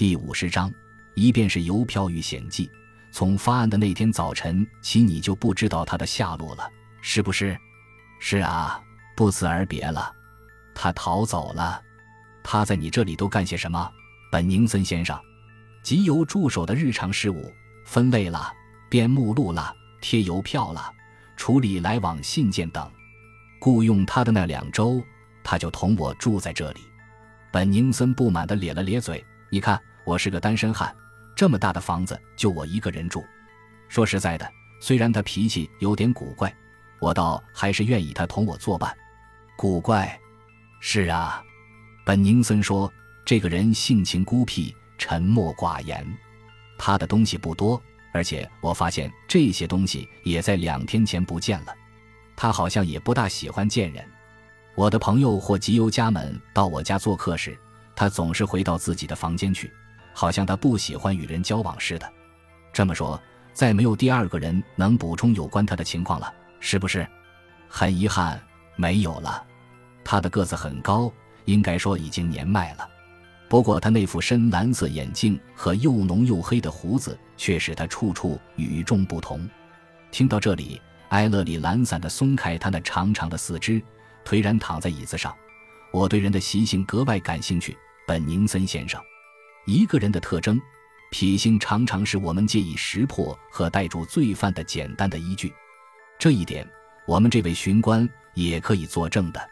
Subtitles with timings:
[0.00, 0.72] 第五十章，
[1.14, 2.70] 一便是邮票遇险记。
[3.12, 6.66] 从发案的那天早晨起，你就不知道他的下落了，
[7.02, 7.54] 是不是？
[8.18, 8.82] 是啊，
[9.14, 10.10] 不辞而别了。
[10.74, 11.82] 他逃走了。
[12.42, 13.92] 他在你这里都干些什么？
[14.32, 15.20] 本宁森先生，
[15.82, 17.52] 集邮助手的日常事务，
[17.84, 18.50] 分类了，
[18.88, 19.70] 编目录了，
[20.00, 20.90] 贴邮票了，
[21.36, 22.90] 处理来往信件等。
[23.60, 25.04] 雇佣他的那两周，
[25.44, 26.80] 他就同我住在这里。
[27.52, 29.22] 本宁森不满地咧了咧嘴。
[29.52, 29.78] 你看，
[30.10, 30.92] 我是个单身汉，
[31.36, 33.24] 这么大的房子就我一个人住。
[33.86, 36.52] 说实在的，虽然他脾气有点古怪，
[36.98, 38.92] 我倒还是愿意他同我作伴。
[39.56, 40.18] 古怪，
[40.80, 41.40] 是啊，
[42.04, 42.92] 本宁森说，
[43.24, 46.04] 这个人性情孤僻，沉默寡言。
[46.76, 47.80] 他的东西不多，
[48.12, 51.72] 而且我发现这些东西也在两天前不见了。
[52.34, 54.04] 他好像也不大喜欢见人。
[54.74, 57.56] 我的朋友或集邮家们到我家做客时。
[57.94, 59.70] 他总是回到自己的房间去，
[60.20, 62.12] 好像他不喜欢与人交往似的。
[62.74, 63.18] 这么说，
[63.54, 67.08] 再没有第二个人能补充有关他的情况了，是不是？
[67.70, 68.38] 很遗憾，
[68.76, 69.42] 没有了。
[70.04, 71.10] 他的个子很高，
[71.46, 72.86] 应该说已经年迈了。
[73.48, 79.48] 不过他那副深蓝色眼镜和又浓又黑的胡子，却使他处处与众不同。
[80.10, 83.80] 听到这里，埃勒里懒散地松开他那长长的四肢，
[84.26, 85.34] 颓然躺在椅子上。
[85.90, 87.74] 我对人的习性格外感兴趣。
[88.06, 89.00] 本宁森先生，
[89.66, 90.60] 一个人的特征，
[91.10, 95.52] 脾性常常是我们借以识破和逮住罪犯的简单的依据。
[96.18, 96.68] 这一点，
[97.06, 99.50] 我们这位巡官也可以作证的。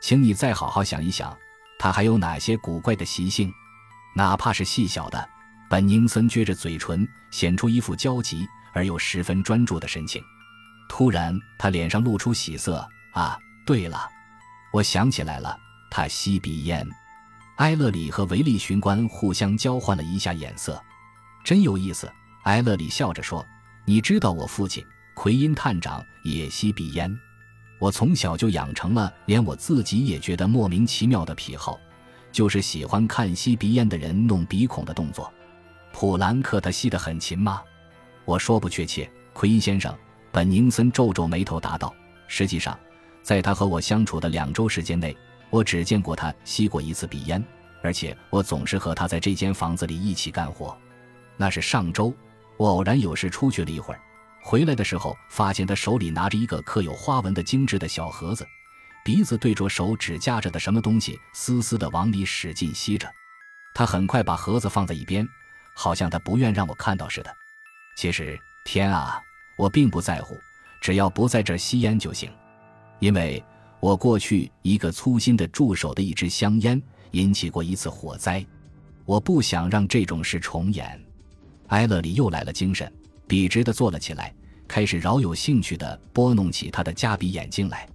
[0.00, 1.36] 请你再好好想一想，
[1.78, 3.52] 他还有哪些古怪的习性，
[4.14, 5.28] 哪怕是细小的。
[5.70, 10.22] 本宁森撅着嘴唇，显出一副焦急而又十分专注的神情。
[10.88, 12.86] 突然，他脸上露出喜色。
[13.14, 14.08] 啊，对了，
[14.72, 15.58] 我想起来了，
[15.90, 16.86] 他吸鼻烟。
[17.62, 20.82] 埃勒里和维利巡官互相交换了一下眼色，
[21.44, 22.10] 真有意思。
[22.42, 23.46] 埃勒里笑着说
[23.86, 27.16] ：“你知道我父亲奎因探长也吸鼻烟，
[27.78, 31.78] 我从小就养成了连我自己也觉得莫名其妙的癖好，
[32.32, 35.32] 就是喜欢看吸鼻烟的人弄鼻孔的动作。
[35.92, 37.62] 普兰克他吸得很勤吗？
[38.24, 39.08] 我说不确切。
[39.32, 39.96] 奎因先生，
[40.32, 41.94] 本宁森皱皱眉头答道：
[42.26, 42.76] 实际上，
[43.22, 45.16] 在他和我相处的两周时间内。”
[45.52, 47.44] 我只见过他吸过一次鼻烟，
[47.82, 50.76] 而且我总是和他在这间房子里一起干活。
[51.36, 52.14] 那是上周，
[52.56, 54.00] 我偶然有事出去了一会儿，
[54.42, 58.46] 回来的时候发现他手里拿着一个刻有花纹的精致的小盒子，
[59.04, 63.08] 鼻子对着手指夹着的什么东西，嘶嘶地往里使劲吸着。
[63.74, 65.26] 他很快把盒子放在一边，
[65.74, 67.34] 好像他不愿让我看到似的。
[67.96, 69.20] 其实，天啊，
[69.56, 70.36] 我并不在乎，
[70.80, 72.30] 只要不在这儿吸烟就行，
[73.00, 73.42] 因为。
[73.82, 76.80] 我过去一个粗心的助手的一支香烟
[77.12, 78.44] 引起过一次火灾，
[79.06, 81.00] 我不想让这种事重演。
[81.68, 82.92] 埃勒里又来了精神，
[83.26, 84.34] 笔直地坐了起来，
[84.68, 87.88] 开始饶有兴趣地拨弄起他的夹鼻眼镜来。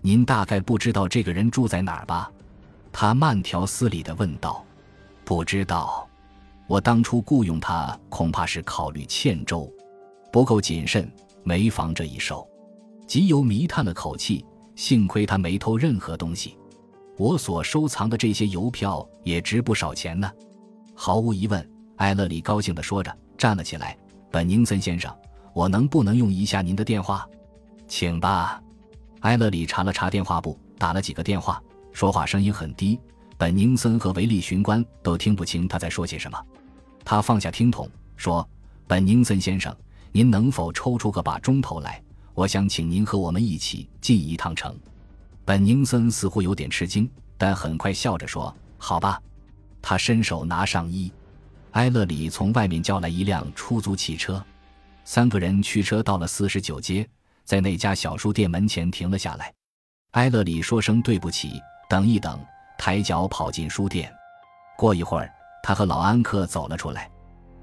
[0.00, 2.30] 您大概不知道这个人住在哪儿吧？
[2.92, 4.64] 他慢条斯理地问道。
[5.24, 6.06] 不知道，
[6.66, 9.72] 我当初雇佣他恐怕是考虑欠周，
[10.30, 11.10] 不够谨慎，
[11.42, 12.46] 没防这一手。
[13.06, 14.44] 极有迷叹了口气。
[14.76, 16.56] 幸亏他没偷任何东西，
[17.16, 20.30] 我所收藏的这些邮票也值不少钱呢。
[20.94, 23.96] 毫无疑问，艾勒里高兴地说着，站了起来。
[24.30, 25.14] 本宁森先生，
[25.52, 27.28] 我能不能用一下您的电话？
[27.86, 28.60] 请吧。
[29.20, 32.98] 艾勒里查了查电话簿，打了几个电话，说话声音很低，
[33.38, 36.38] 本宁森和维利巡官都听不清他在说些什么。
[37.04, 38.46] 他放下听筒，说
[38.88, 39.74] ：“本宁森先生，
[40.10, 42.02] 您能否抽出个把钟头来？”
[42.34, 44.76] 我想请您和我们一起进一趟城。
[45.44, 49.20] 本宁森似乎有点吃惊，但很快笑着说：“好吧。”
[49.82, 51.12] 他伸手拿上衣。
[51.72, 54.42] 埃勒里从外面叫来一辆出租汽车，
[55.04, 57.06] 三个人驱车到了四十九街，
[57.44, 59.52] 在那家小书店门前停了下来。
[60.12, 62.38] 埃勒里说声对不起，等一等，
[62.78, 64.10] 抬脚跑进书店。
[64.78, 65.30] 过一会儿，
[65.62, 67.10] 他和老安克走了出来。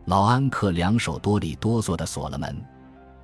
[0.06, 2.56] 老安克两手哆里哆嗦地锁了门。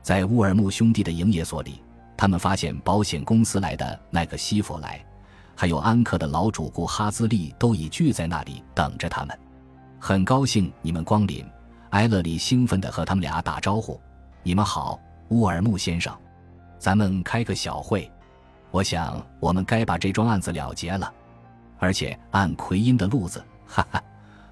[0.02, 1.84] 在乌尔木兄弟的营业所里，
[2.18, 5.00] 他们发现保险公司来的那个西弗莱，
[5.56, 9.40] 还有安克的老主顾哈兹利都已聚在那里等着他们。
[10.00, 11.46] 很高兴你们光临，
[11.92, 14.02] 埃勒里兴奋地和他们俩打招呼
[14.42, 15.00] ：“你们好，
[15.30, 16.16] 乌尔木先生，
[16.80, 18.12] 咱们开个小会。
[18.72, 21.14] 我想我们该把这桩案子了结了，
[21.78, 24.02] 而且按奎因的路子。”哈哈，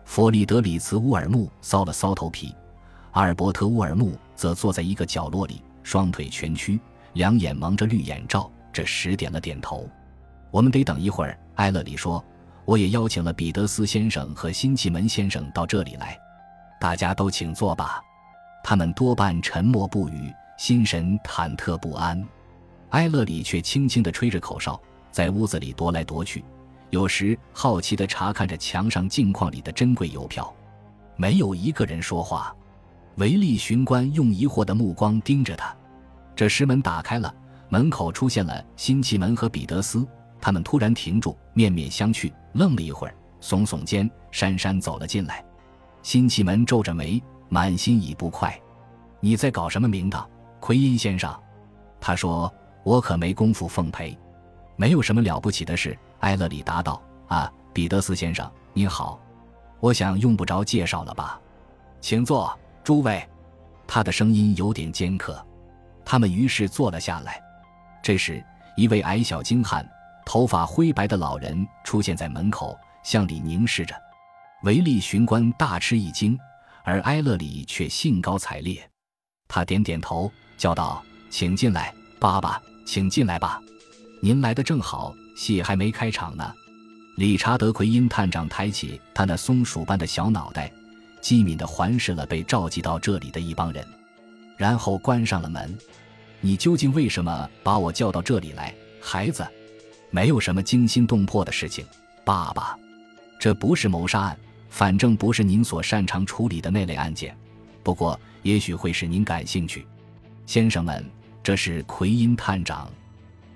[0.04, 2.54] 弗里德里茨·乌尔木搔了搔头皮。
[3.12, 6.80] 阿尔伯特·乌尔木则坐在一个角落里，双腿蜷曲，
[7.16, 9.90] 两眼蒙着绿眼罩，这时点了点头。
[10.52, 12.24] 我们得等一会儿，埃勒里说
[12.66, 16.18] ：“我也邀请了彼得斯先生和辛弃门先生到这里来，
[16.80, 18.02] 大家都请坐吧。
[18.62, 22.22] 他们多半沉默不语，心神忐忑不安。
[22.90, 24.78] 埃勒里却轻轻地吹着口哨，
[25.10, 26.44] 在屋子里踱来踱去，
[26.90, 30.54] 有时好奇地查看着墙上镜框里的珍贵邮票。
[31.16, 32.54] 没有一个人说话，
[33.16, 35.74] 维利巡官用疑惑的目光盯着他。
[36.36, 37.34] 这石门打开了，
[37.70, 40.06] 门口出现了辛奇门和彼得斯。
[40.42, 45.44] 他们突然停住，面面相觑，愣了一会儿，耸耸肩，姗姗走了进来。
[46.04, 48.56] 辛奇门皱着眉，满心已不快
[49.20, 50.30] ：“你在搞什么名堂，
[50.60, 51.34] 奎因先生？”
[52.00, 52.54] 他说
[52.84, 54.16] ：“我可没工夫奉陪，
[54.76, 59.20] 没有什么了不起的事。”埃勒里答道：“啊，彼得斯先生，您好。
[59.80, 61.40] 我想用不着介绍了吧？
[62.02, 63.28] 请坐，诸位。”
[63.88, 65.44] 他的声音有点尖刻。
[66.06, 67.42] 他们于是坐了下来。
[68.04, 68.44] 这时，
[68.78, 69.86] 一位矮小精悍。
[70.28, 73.96] 头发灰白的老人出现在门口，向里凝视着。
[74.63, 76.36] 维利巡官大吃一惊，
[76.84, 78.90] 而埃勒里却兴高采烈。
[79.48, 83.62] 他点点头，叫道：“请进来，爸爸，请进来吧。
[84.19, 86.52] 您来的正好，戏还没开场呢。”
[87.18, 90.72] 理查德·奎因探长抬起他那松鼠般的小脑袋，
[91.22, 93.88] 机敏地环视了被召集到这里的一帮人，
[94.57, 95.78] 然后关上了门。
[96.42, 99.46] “你究竟为什么把我叫到这里来，孩子？”
[100.12, 101.86] 没有什么惊心动魄的事情，
[102.24, 102.78] 爸爸，
[103.38, 104.38] 这不是谋杀案，
[104.69, 107.36] 反正不是您所擅长处理的那类案件。
[107.84, 109.86] 不过，也许会使您感兴趣，
[110.46, 111.04] 先生们，
[111.44, 112.90] 这是奎因探长。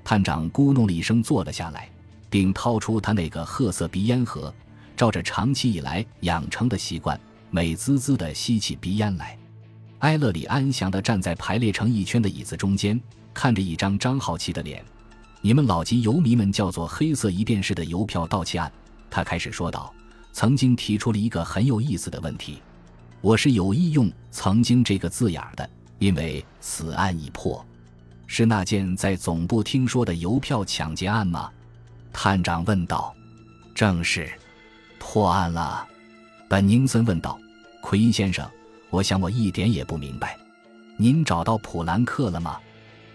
[0.04, 1.90] 探长咕哝了一声，坐了下来，
[2.30, 4.54] 并掏出他那个褐色鼻烟盒，
[4.98, 7.18] 照着长期以来养成的习惯，
[7.51, 9.38] 美滋滋地吸起鼻烟来。
[10.00, 13.00] 埃勒里安详地站在排列成一圈的椅子中间，
[13.34, 14.84] 看着一张张好奇的脸。
[15.42, 18.72] 你们老籍游迷们叫做“黑色一便士”的邮票盗窃案，
[19.10, 19.94] 他开始说道
[20.31, 22.62] ：“曾经提出了一个很有意思的问题，
[23.22, 27.66] 我是有意用‘曾经’这个字眼的，因为此案已破，
[28.25, 31.50] 是那件在总部听说的邮票抢劫案吗？”
[32.13, 33.13] 探长问道。
[33.75, 34.31] “正是，
[34.98, 35.86] 破案了。”
[36.50, 37.38] 本宁森问道。
[37.81, 38.46] “奎因先生，
[38.89, 40.38] 我想我一点也不明白，
[40.97, 42.59] 您找到普兰克了吗？”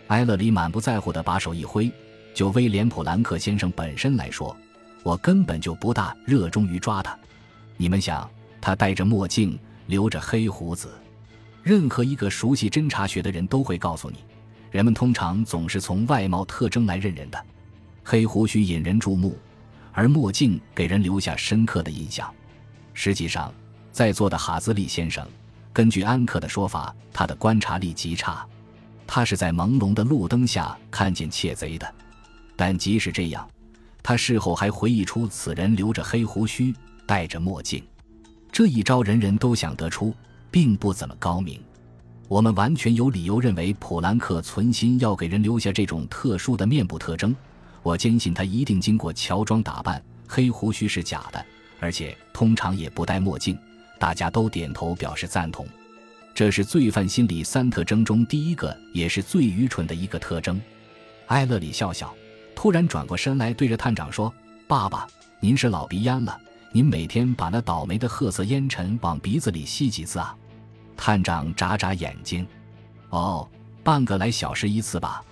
[0.09, 1.91] 埃勒里满不在乎地把手一挥。
[2.35, 4.57] 就威廉·普兰克先生本身来说，
[5.05, 7.17] 我根本就不大热衷于抓他。
[7.77, 8.29] 你们想，
[8.61, 9.57] 他戴着墨镜，
[9.87, 10.93] 留着黑胡子，
[11.63, 14.17] 任何一个熟悉侦查学的人都会告诉你，
[14.73, 17.47] 人们通常总是从外貌特征来认人的。
[18.03, 19.39] 黑胡须引人注目，
[19.93, 22.29] 而墨镜给人留下深刻的印象。
[22.95, 23.55] 实际上，
[23.93, 25.25] 在座的哈兹利先生，
[25.75, 28.47] 根据安克的说法，他的观察力极差，
[29.09, 31.95] 他是在朦胧的路灯下看见窃贼的。
[32.55, 33.47] 但即使这样，
[34.01, 36.73] 他事后还回忆出此人留着黑胡须，
[37.05, 37.85] 戴着墨镜。
[38.53, 40.15] 这一招人人都想得出，
[40.49, 41.61] 并不怎么高明。
[42.29, 47.35] 我们完全有理由认为普兰克存心要给人留下这种特殊的面部特征。
[47.83, 51.45] 我坚信他一定经过乔装打扮，黑胡须是假的，
[51.81, 53.59] 而且通常也不戴墨镜。
[54.05, 55.67] 大家都点头表示赞同。
[56.35, 60.61] 这是罪犯心理三特征中第一个，也是最愚蠢的一个特征。
[61.29, 62.15] 埃勒里笑笑。
[62.55, 64.31] 突然转过身来，对着探长说
[64.69, 65.07] ：“爸爸，
[65.41, 66.39] 您是老鼻烟了。
[66.71, 70.37] 您每天把那倒霉的褐色烟尘往鼻子里吸几次啊？”
[70.99, 72.47] 探长眨眨眼睛
[73.09, 73.49] ：“哦，
[73.83, 75.25] 半个来小时一次吧。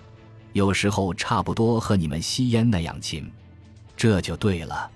[0.55, 3.31] 有时候差不多和你们吸烟那样勤。
[3.99, 4.91] 这就对了。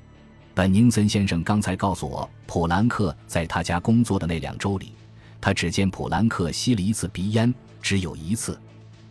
[0.57, 4.91] 本宁森先生刚才告诉我，普兰克在他家工作的那两周里，
[5.39, 8.59] 他只见普兰克吸了一次鼻烟，只有一次。”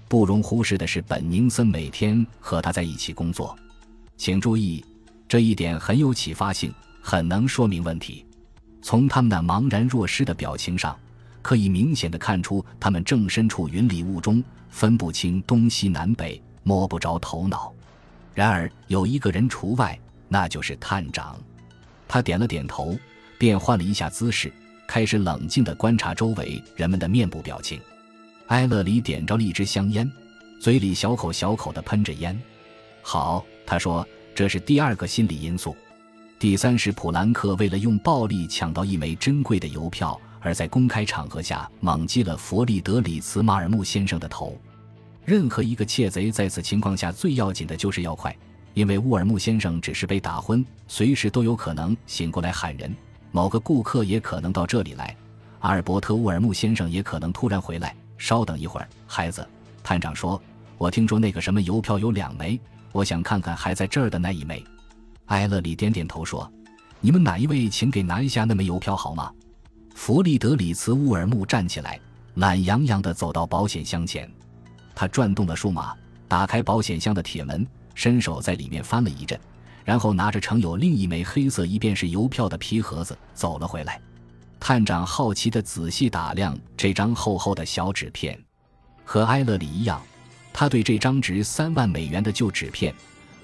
[0.09, 3.55] 不容忽视的是，本宁森每天和他在一起工作。
[4.17, 4.83] 请注意，
[5.27, 8.25] 这一点很有启发性，很能说明问题。
[8.81, 10.97] 从他们那茫然若失的表情上，
[11.43, 17.71] 可以明显的看出，他们正身处云里雾中，分不清东西南北，摸不着头脑。
[18.33, 21.37] 然而有一个人除外，那就是探长。
[22.07, 22.97] 他点了点头，
[23.37, 24.51] 便换了一下姿势，
[24.87, 27.79] 开始冷静地观察周围人们的面部表情。
[28.47, 30.09] 埃勒里点着了一支香烟，
[30.59, 32.39] 嘴里小口小口地喷着烟。
[33.01, 35.75] 好，他说：“这是第二个心理因素。
[36.37, 44.59] 第三是普兰克为了用暴力抢到一枚珍贵的邮票，而在公开场合下猛击了弗利德里茨·马尔穆先生的头。
[45.23, 48.35] 任何一个窃贼在此情况下最要紧的就是要快，
[48.75, 52.93] 因为乌尔木先生只是被打昏，随时都有可能醒过来喊人。
[53.31, 55.15] 某个顾客也可能到这里来，
[55.61, 59.45] 阿尔伯特·乌尔木先生也可能突然回来。”稍等一会儿，孩子。
[59.81, 60.41] 探长说
[60.77, 62.59] ：“我听说那个什么邮票有两枚，
[62.91, 64.63] 我想看看还在这儿的那一枚。”
[65.27, 66.49] 埃勒里点点头说
[66.99, 69.31] ：“你们哪一位，请给拿一下那枚邮票好吗？”
[69.95, 71.97] 弗利德里茨·乌尔木站起来，
[72.33, 74.29] 懒洋洋地走到保险箱前，
[74.93, 75.93] 他转动了数码，
[76.27, 77.65] 打开保险箱的铁门，
[77.95, 79.39] 伸手在里面翻了一阵，
[79.83, 83.99] 然后拿着盛有另一枚黑色一便是邮票的皮盒子走了回来。
[84.59, 88.39] 探长好奇地仔细打量这张厚厚的小纸片，
[89.03, 90.01] 和埃勒里一样，
[90.53, 92.93] 他对这张值三万美元的旧纸片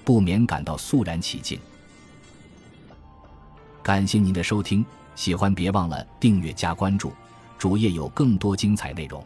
[0.04, 1.58] 不免感到肃然起敬。
[3.82, 7.12] 感谢您的收听，喜欢别忘了订阅加关注，
[7.58, 9.24] 主页有更多精彩内容。